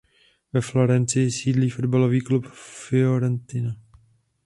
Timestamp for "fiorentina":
2.53-3.75